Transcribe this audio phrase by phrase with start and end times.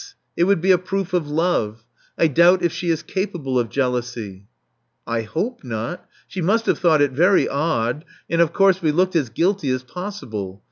[0.35, 1.85] It would be a proof of love.
[2.17, 4.47] I doubt if she is capable of jealousy."
[5.05, 6.07] I hope not.
[6.27, 9.83] She must have thought it very odd; and, of course, we looked as guilty as
[9.83, 10.59] possible.